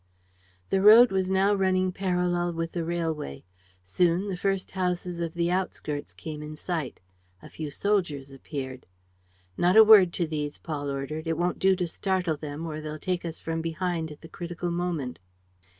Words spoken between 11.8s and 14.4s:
startle them... or they'll take us from behind at the